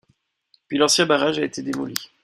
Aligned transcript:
Puis 0.67 0.79
l'ancien 0.79 1.05
barrage 1.05 1.37
a 1.37 1.43
été 1.43 1.61
démoli. 1.61 1.93